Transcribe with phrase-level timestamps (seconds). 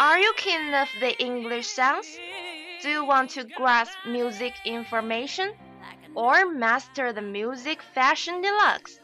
[0.00, 2.08] Are you keen of the English sounds?
[2.80, 5.52] Do you want to grasp music information?
[6.14, 8.98] Or master the music fashion deluxe?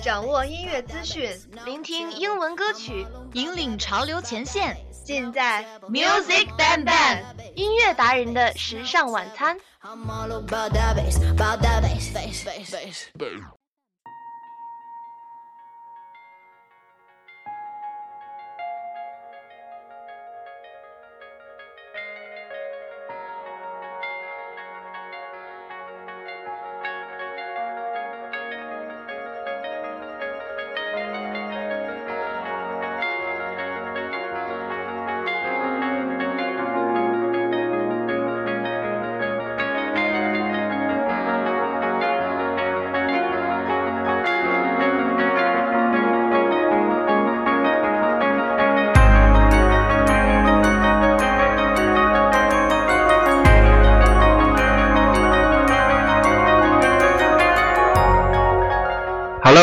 [0.00, 1.28] 掌握音乐资讯，
[1.64, 4.76] 聆听英文歌曲，引领潮流前线。
[5.04, 7.22] 尽在 Music Bang Bang
[7.56, 9.58] 音乐达人的时尚晚餐。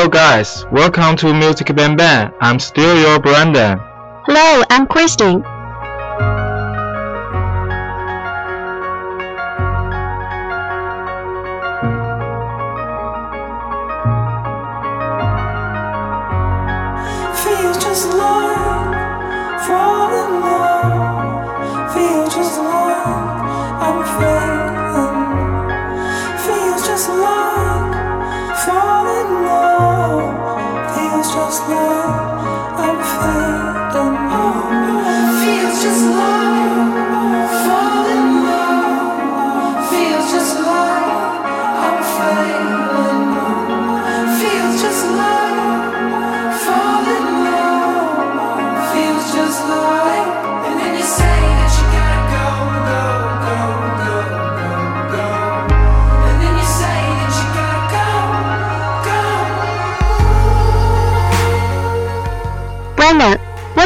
[0.02, 2.34] Hello guys, welcome to Music Bang Bang.
[2.42, 3.78] I'm still your Brandon.
[4.26, 5.44] Hello, I'm Christine.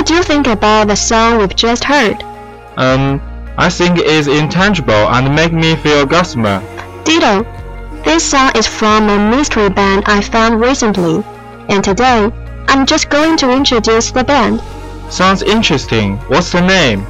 [0.06, 2.22] What do you think about the song we've just heard?
[2.78, 3.20] Um,
[3.58, 6.62] I think it's intangible and make me feel gossamer.
[7.04, 7.42] Ditto.
[8.04, 11.24] This song is from a mystery band I found recently,
[11.70, 12.30] and today
[12.68, 14.62] I'm just going to introduce the band.
[15.12, 16.18] Sounds interesting.
[16.30, 17.04] What's the name?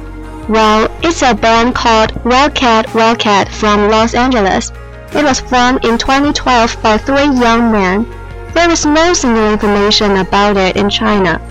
[0.48, 4.72] Well, it's a band called Wildcat Wildcat from Los Angeles.
[5.12, 8.06] It was formed in 2012 by three young men.
[8.54, 11.42] There is no single information about it in China.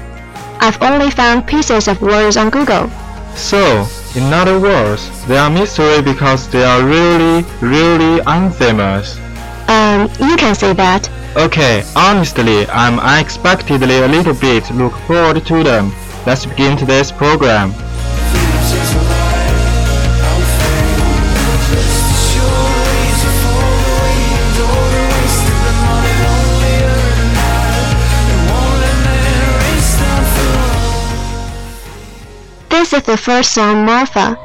[0.65, 2.89] I've only found pieces of words on Google.
[3.35, 3.85] So,
[4.15, 9.19] in other words, they are mystery because they are really, really unfamous.
[9.69, 11.07] Um, you can say that.
[11.38, 15.94] Okay, honestly, I'm unexpectedly a little bit look forward to them.
[16.25, 17.69] Let's begin today's program.
[32.95, 34.38] Is the first song, Martha.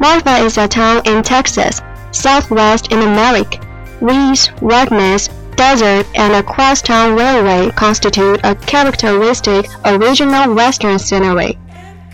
[0.00, 1.80] Marfa is a town in Texas,
[2.10, 3.60] southwest in America.
[4.00, 11.56] Weeds, redness, desert, and a crosstown railway constitute a characteristic original western scenery.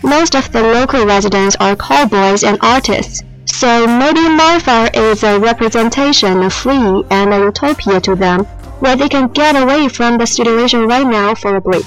[0.03, 6.43] Most of the local residents are cowboys and artists, so maybe Marfa is a representation
[6.43, 8.45] of free and a utopia to them,
[8.79, 11.85] where they can get away from the situation right now for a break.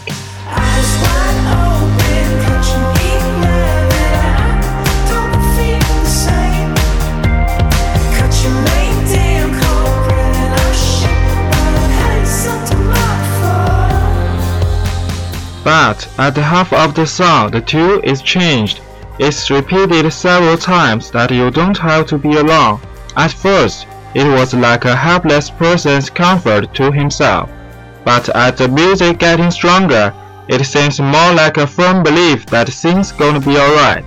[15.64, 18.80] But at the half of the song, the tune is changed.
[19.18, 22.80] It's repeated several times that you don't have to be alone.
[23.16, 27.50] At first, it was like a helpless person's comfort to himself.
[28.04, 30.14] But as the music getting stronger,
[30.48, 34.04] it seems more like a firm belief that things gonna be alright.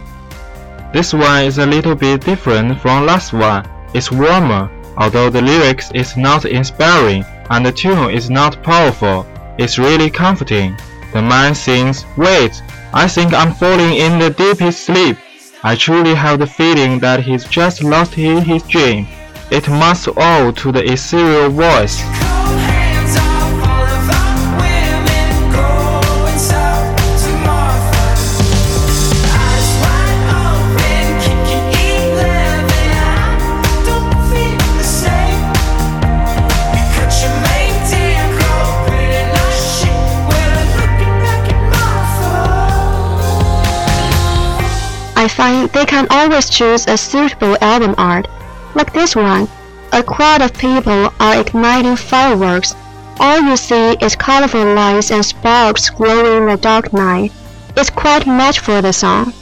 [0.92, 3.68] This one is a little bit different from last one.
[3.94, 9.25] It's warmer, although the lyrics is not inspiring and the tune is not powerful.
[9.57, 10.75] It's really comforting.
[11.13, 12.62] The man sings, Wait,
[12.97, 15.18] I think I'm falling in the deepest sleep.
[15.63, 19.06] I truly have the feeling that he's just lost in his dream.
[19.51, 22.01] It must owe to the ethereal voice.
[45.75, 48.30] They can always choose a suitable album art.
[48.75, 49.50] Like this one,
[49.92, 52.74] a crowd of people are igniting fireworks.
[53.19, 57.33] All you see is colorful lights and sparks glowing in the dark night.
[57.75, 59.33] It's quite much for the song.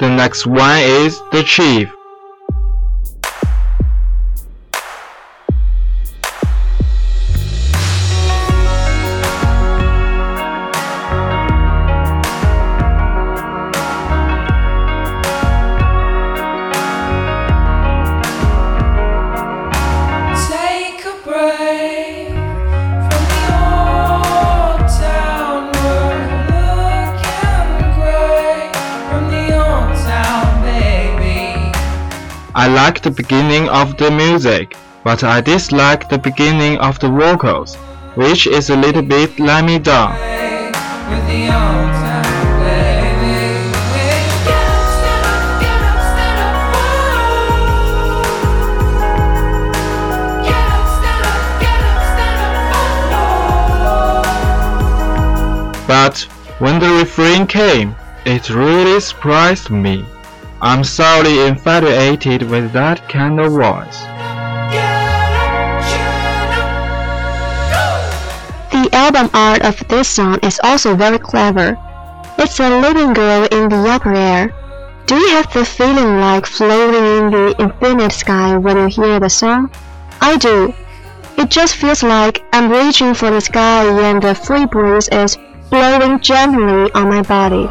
[0.00, 2.01] The next one is The Chief.
[32.62, 37.74] I like the beginning of the music, but I dislike the beginning of the vocals,
[38.14, 40.14] which is a little bit let me down.
[55.88, 56.16] But
[56.60, 60.06] when the refrain came, it really surprised me.
[60.64, 63.98] I'm sorely infatuated with that kind of voice.
[64.70, 66.06] Get up, chin
[66.54, 66.86] up,
[67.74, 68.78] go.
[68.78, 71.76] The album art of this song is also very clever.
[72.38, 74.54] It's a living girl in the upper air.
[75.06, 79.28] Do you have the feeling like floating in the infinite sky when you hear the
[79.28, 79.68] song?
[80.20, 80.72] I do.
[81.38, 85.36] It just feels like I'm reaching for the sky and the free breeze is
[85.70, 87.66] blowing gently on my body.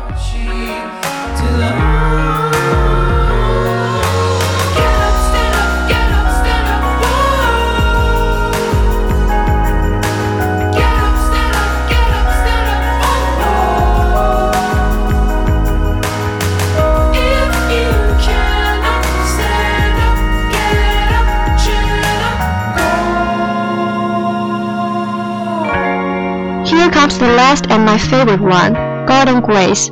[27.01, 28.73] Comes the last and my favorite one,
[29.07, 29.89] Golden Grace.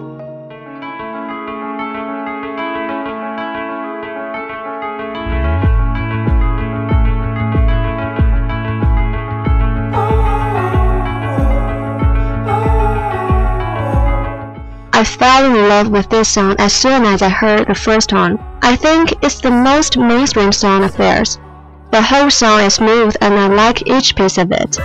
[14.94, 18.38] I fell in love with this song as soon as I heard the first one.
[18.62, 21.40] I think it's the most mainstream song of theirs.
[21.90, 24.78] The whole song is smooth and I like each piece of it.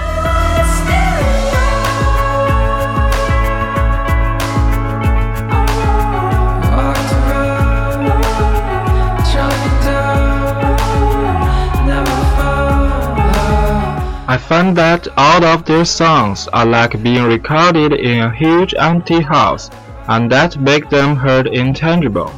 [14.48, 19.70] Find that all of their songs are like being recorded in a huge empty house,
[20.08, 22.30] and that make them heard intangible.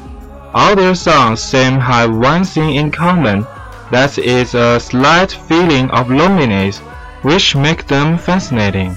[0.54, 3.46] All their songs seem have one thing in common,
[3.90, 6.78] that is a slight feeling of loneliness,
[7.22, 8.94] which make them fascinating.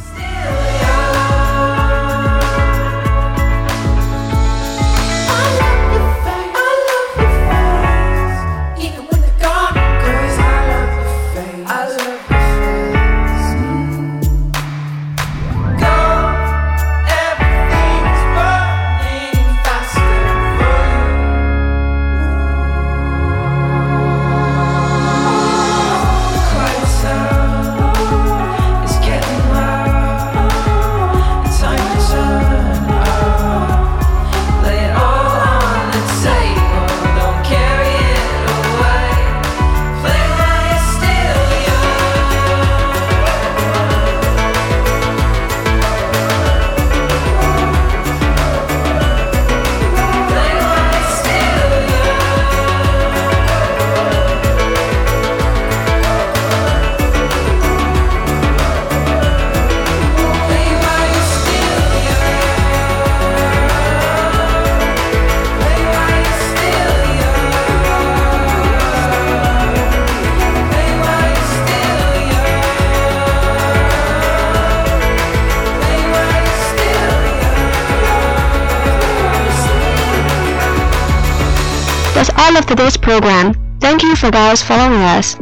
[82.50, 83.54] All of today's program.
[83.80, 85.34] Thank you for guys following us.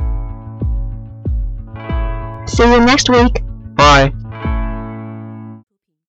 [2.51, 3.41] See you next week.
[3.75, 4.11] Bye.